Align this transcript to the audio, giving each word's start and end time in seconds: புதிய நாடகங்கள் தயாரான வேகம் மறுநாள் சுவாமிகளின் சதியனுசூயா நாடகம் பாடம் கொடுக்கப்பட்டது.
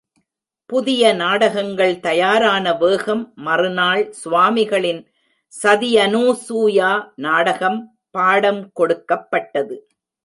புதிய 0.69 1.13
நாடகங்கள் 1.13 1.99
தயாரான 1.99 2.73
வேகம் 2.73 3.21
மறுநாள் 3.35 4.03
சுவாமிகளின் 4.23 5.01
சதியனுசூயா 5.53 6.91
நாடகம் 7.15 7.79
பாடம் 8.11 8.63
கொடுக்கப்பட்டது. 8.73 9.77